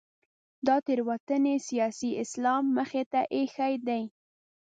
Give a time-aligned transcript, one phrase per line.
[0.67, 4.03] دا تېروتنې سیاسي اسلام مخې ته اېښې دي.